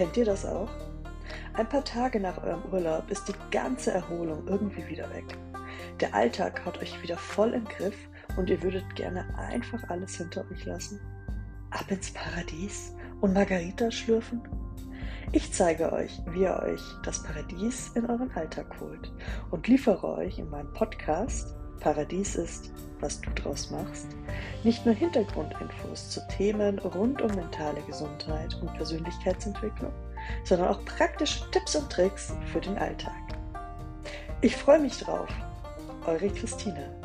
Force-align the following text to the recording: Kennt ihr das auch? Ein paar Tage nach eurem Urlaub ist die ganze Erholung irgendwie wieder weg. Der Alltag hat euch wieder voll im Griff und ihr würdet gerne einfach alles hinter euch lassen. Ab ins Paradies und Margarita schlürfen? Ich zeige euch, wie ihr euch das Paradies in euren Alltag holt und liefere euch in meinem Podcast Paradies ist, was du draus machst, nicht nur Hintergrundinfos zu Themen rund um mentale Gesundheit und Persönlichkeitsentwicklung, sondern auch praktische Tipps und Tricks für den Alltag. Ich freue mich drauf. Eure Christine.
Kennt 0.00 0.16
ihr 0.16 0.24
das 0.24 0.46
auch? 0.46 0.70
Ein 1.52 1.68
paar 1.68 1.84
Tage 1.84 2.20
nach 2.20 2.42
eurem 2.42 2.62
Urlaub 2.72 3.10
ist 3.10 3.28
die 3.28 3.34
ganze 3.50 3.90
Erholung 3.90 4.48
irgendwie 4.48 4.88
wieder 4.88 5.10
weg. 5.10 5.36
Der 6.00 6.14
Alltag 6.14 6.64
hat 6.64 6.78
euch 6.78 7.02
wieder 7.02 7.18
voll 7.18 7.52
im 7.52 7.66
Griff 7.66 8.08
und 8.38 8.48
ihr 8.48 8.62
würdet 8.62 8.96
gerne 8.96 9.26
einfach 9.36 9.90
alles 9.90 10.16
hinter 10.16 10.50
euch 10.50 10.64
lassen. 10.64 10.98
Ab 11.68 11.84
ins 11.90 12.10
Paradies 12.12 12.94
und 13.20 13.34
Margarita 13.34 13.90
schlürfen? 13.90 14.40
Ich 15.32 15.52
zeige 15.52 15.92
euch, 15.92 16.18
wie 16.30 16.44
ihr 16.44 16.58
euch 16.62 16.80
das 17.04 17.22
Paradies 17.22 17.90
in 17.94 18.06
euren 18.06 18.30
Alltag 18.30 18.80
holt 18.80 19.12
und 19.50 19.68
liefere 19.68 20.16
euch 20.16 20.38
in 20.38 20.48
meinem 20.48 20.72
Podcast 20.72 21.54
Paradies 21.78 22.36
ist, 22.36 22.72
was 23.00 23.20
du 23.20 23.30
draus 23.30 23.70
machst, 23.70 24.06
nicht 24.64 24.84
nur 24.84 24.94
Hintergrundinfos 24.94 26.10
zu 26.10 26.20
Themen 26.28 26.78
rund 26.78 27.22
um 27.22 27.34
mentale 27.34 27.80
Gesundheit 27.82 28.54
und 28.60 28.72
Persönlichkeitsentwicklung, 28.74 29.92
sondern 30.44 30.68
auch 30.68 30.84
praktische 30.84 31.50
Tipps 31.50 31.76
und 31.76 31.90
Tricks 31.90 32.34
für 32.52 32.60
den 32.60 32.76
Alltag. 32.78 33.14
Ich 34.42 34.56
freue 34.56 34.80
mich 34.80 34.98
drauf. 34.98 35.28
Eure 36.06 36.28
Christine. 36.28 36.99